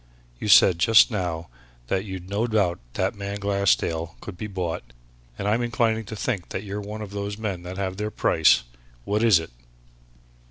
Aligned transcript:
"You 0.39 0.47
said 0.47 0.79
just 0.79 1.11
now 1.11 1.47
that 1.85 2.05
you'd 2.05 2.27
no 2.27 2.47
doubt 2.47 2.79
that 2.93 3.13
man 3.13 3.37
Glassdale 3.39 4.15
could 4.19 4.35
be 4.35 4.47
bought, 4.47 4.81
and 5.37 5.47
I'm 5.47 5.61
inclining 5.61 6.05
to 6.05 6.15
think 6.15 6.49
that 6.49 6.63
you're 6.63 6.81
one 6.81 7.03
of 7.03 7.11
those 7.11 7.37
men 7.37 7.61
that 7.61 7.77
have 7.77 7.97
their 7.97 8.09
price. 8.09 8.63
What 9.03 9.21
is 9.23 9.37
it?" 9.37 9.51